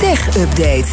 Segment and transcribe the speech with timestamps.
[0.00, 0.86] Tech Update.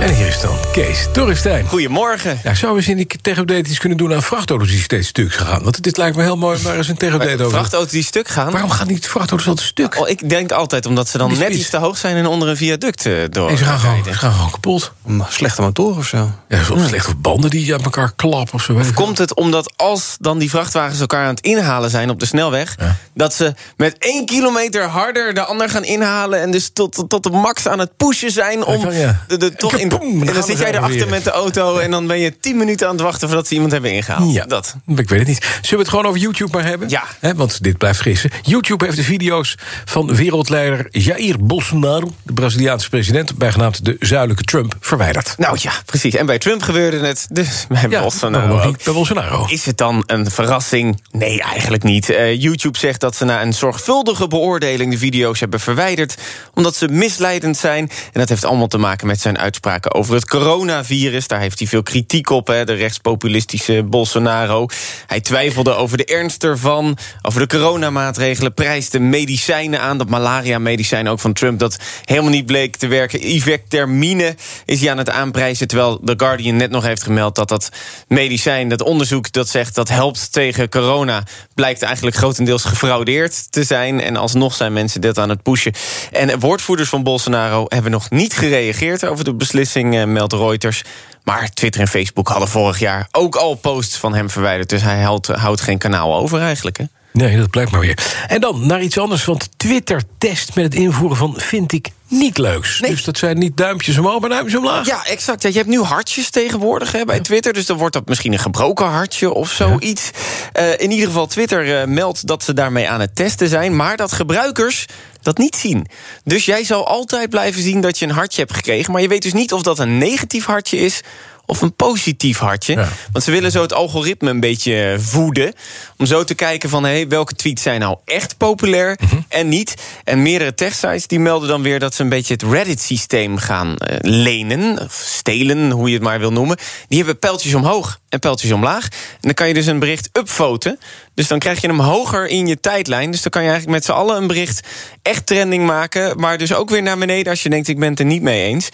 [0.00, 1.66] En hier is dan Kees Dorrestein.
[1.66, 2.40] Goedemorgen.
[2.44, 5.62] Ja, we eens in die tech-update iets kunnen doen aan vrachtauto's die steeds stuk gaan?
[5.62, 7.50] Want dit lijkt me heel mooi, maar eens een tech-update over.
[7.58, 8.50] Vrachtauto's die stuk gaan?
[8.52, 9.98] Waarom gaan die vrachtauto's altijd stuk?
[10.00, 12.48] Oh, ik denk altijd omdat ze dan net is- iets te hoog zijn en onder
[12.48, 13.48] een viaduct eh, door.
[13.50, 14.92] En ze gaan, gewoon, ze gaan gewoon kapot.
[15.28, 16.30] Slechte motor of zo.
[16.48, 18.74] Ja, of slechte banden die uit elkaar klappen of zo.
[18.74, 18.84] wel.
[18.94, 22.74] Komt het omdat als dan die vrachtwagens elkaar aan het inhalen zijn op de snelweg,
[22.78, 22.96] Ja.
[23.14, 27.22] dat ze met één kilometer harder de ander gaan inhalen en dus tot, tot, tot
[27.22, 29.24] de max aan het pushen zijn om kan, ja.
[29.28, 29.88] de, de, toch in.
[29.88, 31.08] Dan en dan zit jij erachter weer.
[31.08, 33.72] met de auto en dan ben je tien minuten aan het wachten voordat ze iemand
[33.72, 34.32] hebben ingehaald.
[34.34, 34.74] Ja, Dat.
[34.86, 35.42] Ik weet het niet.
[35.44, 36.88] Zullen we het gewoon over YouTube maar hebben?
[36.88, 37.04] Ja.
[37.36, 38.30] Want dit blijft gissen.
[38.42, 42.12] YouTube heeft de video's van wereldleider Jair Bolsonaro...
[42.22, 45.34] de Braziliaanse president, bijgenaamd de zuidelijke Trump, verwijderd.
[45.38, 46.14] Nou ja, precies.
[46.14, 48.76] En bij Trump gebeurde het, dus bij Ja, Bolsonaro waarom ook.
[48.76, 49.46] niet bij Bolsonaro.
[49.48, 51.02] Is het dan een verrassing?
[51.10, 52.10] Nee, eigenlijk niet.
[52.10, 56.14] Eh, YouTube zegt dat ze na een zorgvuldige beoordeling de video's hebben verwijderd.
[56.54, 57.90] omdat ze misleidend zijn.
[58.12, 61.26] En dat heeft allemaal te maken met zijn uitspraken over het coronavirus.
[61.26, 64.66] Daar heeft hij veel kritiek op, hè, de rechtspopulistische Bolsonaro.
[65.06, 68.54] Hij twijfelde over de ernst ervan, over de coronamaatregelen.
[68.54, 71.58] prijsde medicijnen aan, dat malaria-medicijn ook van Trump.
[71.58, 73.34] dat helemaal niet bleek te werken.
[73.34, 75.68] Ivectermine is hij aan het aanprijzen.
[75.68, 77.70] Terwijl The Guardian net nog heeft gemeld dat dat
[78.08, 81.22] medicijn, dat onderzoek dat zegt dat helpt tegen corona,
[81.54, 84.00] blijkt eigenlijk grotendeels gefraudeerd te zijn.
[84.00, 85.72] En alsnog zijn mensen dit aan het pushen.
[86.12, 90.84] En woordvoerders van Bolsonaro hebben nog niet gereageerd over de beslissing, eh, meldt Reuters.
[91.24, 94.68] Maar Twitter en Facebook hadden vorig jaar ook al posts van hem verwijderd.
[94.68, 96.78] Dus hij houdt, houdt geen kanaal over eigenlijk.
[96.78, 96.84] Hè?
[97.16, 97.98] Nee, dat blijkt maar weer.
[98.26, 102.38] En dan naar iets anders, want Twitter test met het invoeren van vind ik niet
[102.38, 102.80] leuks.
[102.80, 102.90] Nee.
[102.90, 104.86] Dus dat zijn niet duimpjes omhoog, maar duimpjes omlaag.
[104.86, 105.42] Ja, exact.
[105.42, 107.52] Ja, je hebt nu hartjes tegenwoordig hè, bij Twitter.
[107.52, 110.10] Dus dan wordt dat misschien een gebroken hartje of zoiets.
[110.52, 113.76] Eh, in ieder geval, Twitter eh, meldt dat ze daarmee aan het testen zijn.
[113.76, 114.86] Maar dat gebruikers
[115.22, 115.86] dat niet zien.
[116.24, 118.92] Dus jij zal altijd blijven zien dat je een hartje hebt gekregen.
[118.92, 121.00] Maar je weet dus niet of dat een negatief hartje is
[121.46, 122.72] of een positief hartje.
[122.72, 122.88] Ja.
[123.12, 125.52] Want ze willen zo het algoritme een beetje voeden.
[125.96, 129.16] Om zo te kijken van hey, welke tweets zijn nou echt populair Mhm.
[129.28, 129.74] en niet.
[130.04, 133.96] En meerdere techsites die melden dan weer dat ze een beetje het Reddit-systeem gaan eh,
[134.00, 134.78] lenen.
[134.82, 136.56] Of stelen, hoe je het maar wil noemen.
[136.88, 138.84] Die hebben pijltjes omhoog en pijltjes omlaag.
[138.84, 138.90] En
[139.20, 140.78] dan kan je dus een bericht upvoten.
[141.14, 143.10] Dus dan krijg je hem hoger in je tijdlijn.
[143.10, 144.60] Dus dan kan je eigenlijk met z'n allen een bericht
[145.02, 146.20] echt trending maken.
[146.20, 148.44] Maar dus ook weer naar beneden als je denkt ik ben het er niet mee
[148.44, 148.68] eens.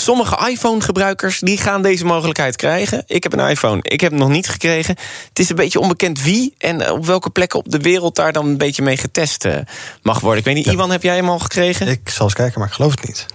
[0.00, 3.04] Sommige iPhone-gebruikers die gaan deze mogelijkheid krijgen.
[3.06, 4.96] Ik heb een iPhone, ik heb hem nog niet gekregen.
[5.28, 8.32] Het is een beetje onbekend wie en eh, op welke plekken op de wereld daar
[8.32, 9.58] dan een beetje mee getest eh,
[10.02, 10.38] mag worden.
[10.38, 11.88] Ik weet niet, Iwan, heb jij hem al gekregen?
[11.88, 13.26] Ik zal eens kijken, maar ik geloof het niet.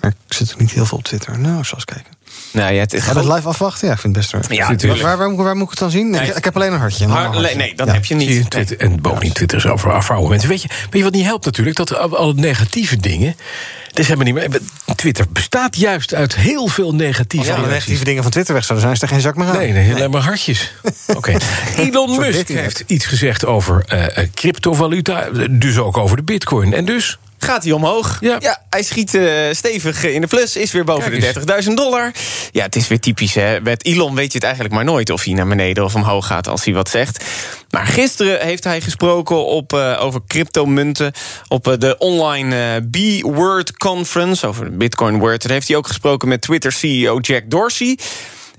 [0.00, 1.38] Maar ik zit ook niet heel veel op Twitter.
[1.38, 2.12] Nou, ik zal eens kijken.
[2.52, 3.86] Nou ja, het Ga dat live afwachten?
[3.88, 4.50] Ja, ik vind het best.
[4.52, 5.02] Ja, waar, tuurlijk.
[5.02, 6.14] waar, waar, moet- waar moet ik het dan zien?
[6.14, 7.04] Ik, ik heb alleen een hartje.
[7.04, 7.92] een nee, dat Ja.
[7.92, 8.50] heb je Zie je niet.
[8.50, 10.48] Twitter, en bovendien Twitter is over afvrouwen mensen.
[10.48, 11.76] Weet je, weet je wat niet helpt natuurlijk?
[11.76, 13.36] Dat al al het negatieve dingen...
[13.94, 14.60] Is helemaal niet meer.
[14.96, 17.74] Twitter bestaat juist uit heel veel negatieve Als alle reacties.
[17.74, 19.56] negatieve dingen van Twitter weg zouden zijn, is er geen zak meer aan.
[19.56, 20.72] Nee, nee, alleen maar hartjes.
[21.16, 21.36] Oké.
[21.76, 25.28] Elon Musk heeft iets gezegd over eh, eh, cryptovaluta.
[25.50, 26.74] Dus ook over de bitcoin.
[26.74, 27.18] En dus...
[27.42, 28.16] Gaat hij omhoog?
[28.20, 28.58] Ja.
[28.70, 31.32] hij schiet eh, stevig in de plus, is weer boven de
[31.64, 32.12] 30.000 dollar.
[32.52, 33.34] Ja, het is weer typisch.
[33.34, 33.60] Hè?
[33.60, 36.48] Met Elon weet je het eigenlijk maar nooit of hij naar beneden of omhoog gaat
[36.48, 37.24] als hij wat zegt.
[37.70, 41.12] Maar gisteren heeft hij gesproken op, eh, over cryptomunten
[41.48, 45.42] op eh, de online B-Word Conference over de Bitcoin Word.
[45.42, 47.98] Daar heeft hij ook gesproken met Twitter-CEO Jack Dorsey.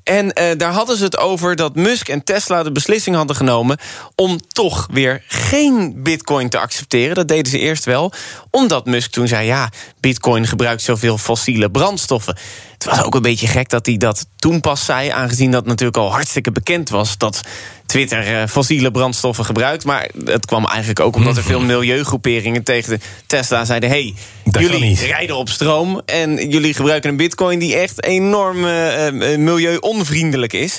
[0.03, 3.77] En eh, daar hadden ze het over dat Musk en Tesla de beslissing hadden genomen
[4.15, 7.15] om toch weer geen Bitcoin te accepteren.
[7.15, 8.13] Dat deden ze eerst wel,
[8.49, 9.69] omdat Musk toen zei: ja,
[9.99, 12.37] Bitcoin gebruikt zoveel fossiele brandstoffen.
[12.83, 15.97] Het was ook een beetje gek dat hij dat toen pas zei, aangezien dat natuurlijk
[15.97, 17.41] al hartstikke bekend was dat
[17.85, 19.85] Twitter eh, fossiele brandstoffen gebruikt.
[19.85, 24.13] Maar het kwam eigenlijk ook omdat er veel milieugroeperingen tegen de Tesla zeiden: hey,
[24.43, 30.53] Dat jullie rijden op stroom en jullie gebruiken een bitcoin die echt enorm eh, milieu-onvriendelijk
[30.53, 30.77] is.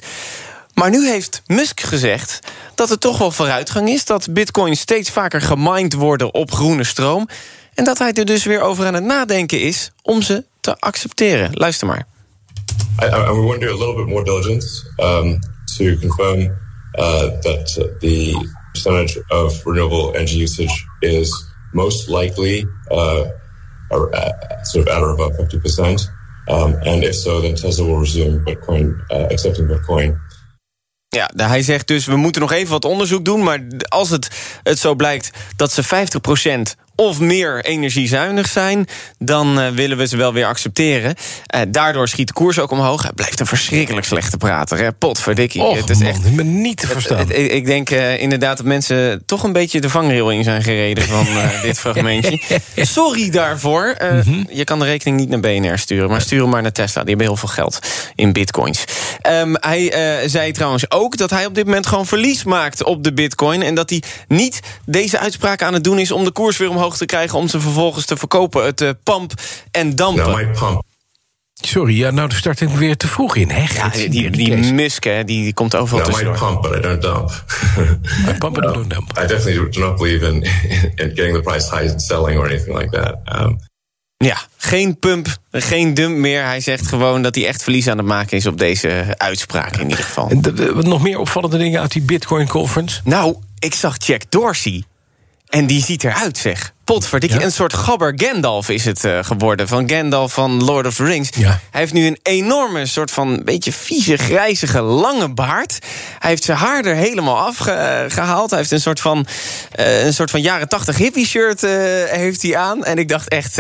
[0.75, 2.39] Maar nu heeft Musk gezegd
[2.75, 7.29] dat er toch wel vooruitgang is, dat bitcoins steeds vaker gemined worden op groene stroom.
[7.75, 11.51] En dat hij er dus weer over aan het nadenken is om ze te accepteren.
[11.53, 12.07] Luister maar.
[13.03, 15.39] I, we want to do a little bit more diligence um,
[15.77, 16.41] to confirm
[16.99, 21.29] uh, that the percentage of renewable energy usage is
[21.73, 23.25] most likely uh,
[24.63, 26.09] sort of at or above 50%.
[26.49, 30.19] Um, and if so, then Tesla will resume Bitcoin, uh, accepting Bitcoin
[31.15, 33.43] Ja, hij zegt dus, we moeten nog even wat onderzoek doen...
[33.43, 34.31] maar als het,
[34.63, 38.87] het zo blijkt dat ze 50% of meer energiezuinig zijn,
[39.19, 41.15] dan uh, willen we ze wel weer accepteren.
[41.55, 43.03] Uh, daardoor schiet de koers ook omhoog.
[43.03, 44.79] Hij blijft een verschrikkelijk slechte prater.
[44.79, 44.93] Hè?
[44.93, 45.63] Potverdikkie.
[45.63, 47.19] Och, het is man, echt ik ben niet te verstaan.
[47.19, 50.63] het- het- ik denk uh, inderdaad dat mensen toch een beetje de vangrail in zijn
[50.63, 51.27] gereden van
[51.63, 52.41] dit fragmentje.
[52.77, 53.97] Sorry daarvoor.
[54.03, 57.01] Uh, Je kan de rekening niet naar BNR sturen, maar stuur hem maar naar Tesla.
[57.01, 57.79] Die hebben heel veel geld
[58.15, 58.85] in bitcoins.
[59.31, 59.93] Um, hij
[60.27, 63.63] zei trouwens ook dat hij op dit moment gewoon verlies maakt op de bitcoin.
[63.63, 66.84] En dat hij niet deze uitspraak aan het doen is om de koers weer omhoog
[66.93, 67.39] te krijgen.
[67.39, 68.65] om ze vervolgens te verkopen.
[68.65, 69.33] Het uh, pump
[69.71, 70.31] en dampen.
[70.31, 70.83] My pump
[71.61, 73.51] Sorry, ja, nou, start ik weer te vroeg in.
[73.51, 73.65] Hè?
[73.75, 74.73] Ja, die, die, die.
[74.73, 76.61] Musk, hè, die, die komt overal now, my tussendoor.
[76.61, 77.45] pump, but I don't dump.
[78.25, 79.19] Maar pump and don't dump.
[79.23, 80.43] I definitely do not believe in,
[80.95, 83.41] in getting the price high and selling or anything like that.
[83.41, 83.59] Um,
[84.17, 86.45] Ja, geen pump, geen dump meer.
[86.45, 89.89] Hij zegt gewoon dat hij echt verlies aan het maken is op deze uitspraak in
[89.89, 90.29] ieder geval.
[90.29, 93.01] En de- nog meer opvallende dingen uit die Bitcoin Conference?
[93.05, 94.83] Nou, ik zag Jack Dorsey.
[95.55, 96.73] En die ziet eruit, zeg.
[96.85, 97.45] Potverdikkie, Ja?
[97.45, 99.69] een soort gabber Gandalf is het eh, geworden.
[99.69, 101.29] Van Gandalf van Lord of the Rings.
[101.37, 101.61] Ja.
[101.71, 105.79] Hij heeft nu een enorme soort van beetje vieze, grijzige, lange baard.
[106.19, 108.51] Hij heeft zijn haar er helemaal afgehaald.
[108.51, 109.27] Hij heeft een soort van,
[109.71, 111.71] eh, een soort van jaren tachtig hippie shirt eh,
[112.05, 112.85] heeft hij aan.
[112.85, 113.59] En ik dacht echt...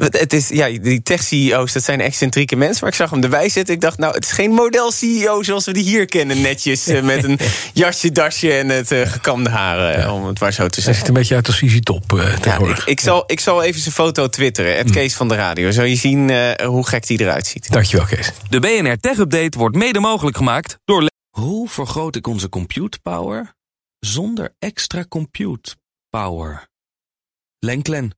[0.00, 2.78] het is, ja, die tech-CEO's, dat zijn excentrieke mensen.
[2.80, 3.74] Maar ik zag hem erbij zitten.
[3.74, 6.40] Ik dacht, nou, het is geen model-CEO zoals we die hier kennen.
[6.40, 7.38] Netjes, eh, met een
[7.72, 10.12] jasje, dasje en het eh, gekamde haren.
[10.12, 12.32] Om het maar zo te Hij ziet een beetje uit als Easy Top eh Ja,
[12.34, 12.86] ik, tegenwoordig.
[12.86, 14.76] ik, zal, ik zal even zijn foto twitteren.
[14.76, 15.70] Het Kees van de radio.
[15.70, 17.72] Zou je zien eh, hoe gek die eruit ziet.
[17.72, 18.32] Dankjewel, Kees.
[18.48, 21.06] De BNR Tech Update wordt mede mogelijk gemaakt door...
[21.30, 23.54] Hoe vergroot ik onze compute power
[23.98, 25.76] zonder extra compute
[26.10, 26.68] power?
[27.58, 28.17] Lenklen,